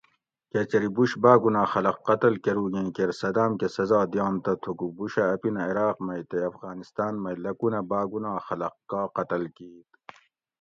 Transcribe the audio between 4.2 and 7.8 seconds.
تہ تھوکو بُشہ اپینہ عراق مئ تے افغانستان مئ لکونہ